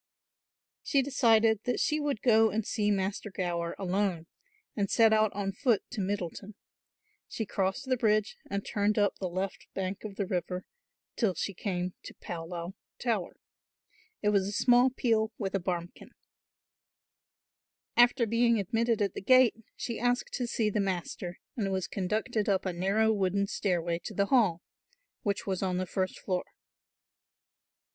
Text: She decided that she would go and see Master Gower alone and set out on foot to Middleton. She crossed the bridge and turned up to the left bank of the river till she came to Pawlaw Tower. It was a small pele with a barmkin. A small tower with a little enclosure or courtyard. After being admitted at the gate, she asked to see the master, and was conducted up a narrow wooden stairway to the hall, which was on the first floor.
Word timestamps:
She 0.81 1.03
decided 1.03 1.59
that 1.65 1.79
she 1.79 1.99
would 1.99 2.23
go 2.23 2.49
and 2.49 2.65
see 2.65 2.89
Master 2.89 3.29
Gower 3.29 3.75
alone 3.77 4.25
and 4.75 4.89
set 4.89 5.13
out 5.13 5.31
on 5.33 5.51
foot 5.51 5.83
to 5.91 6.01
Middleton. 6.01 6.55
She 7.27 7.45
crossed 7.45 7.85
the 7.85 7.97
bridge 7.97 8.35
and 8.49 8.65
turned 8.65 8.97
up 8.97 9.13
to 9.13 9.19
the 9.19 9.29
left 9.29 9.67
bank 9.75 10.03
of 10.03 10.15
the 10.15 10.25
river 10.25 10.65
till 11.15 11.35
she 11.35 11.53
came 11.53 11.93
to 12.01 12.15
Pawlaw 12.15 12.71
Tower. 12.97 13.35
It 14.23 14.29
was 14.29 14.47
a 14.47 14.51
small 14.53 14.89
pele 14.89 15.27
with 15.37 15.53
a 15.53 15.59
barmkin. 15.59 16.09
A 16.09 16.17
small 16.17 16.47
tower 16.47 16.65
with 16.65 16.73
a 17.13 17.45
little 17.45 17.69
enclosure 17.69 17.69
or 17.69 17.93
courtyard. 17.93 18.09
After 18.09 18.25
being 18.25 18.59
admitted 18.59 19.01
at 19.03 19.13
the 19.13 19.21
gate, 19.21 19.55
she 19.75 19.99
asked 19.99 20.33
to 20.33 20.47
see 20.47 20.71
the 20.71 20.79
master, 20.79 21.37
and 21.55 21.71
was 21.71 21.87
conducted 21.87 22.49
up 22.49 22.65
a 22.65 22.73
narrow 22.73 23.13
wooden 23.13 23.45
stairway 23.45 23.99
to 24.05 24.15
the 24.15 24.25
hall, 24.33 24.61
which 25.21 25.45
was 25.45 25.61
on 25.61 25.77
the 25.77 25.85
first 25.85 26.17
floor. 26.19 26.45